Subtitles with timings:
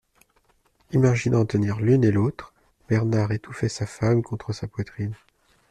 [0.93, 2.55] Imaginant tenir l'une et l'autre,
[2.89, 5.13] Bernard étouffait sa femme contre sa poitrine.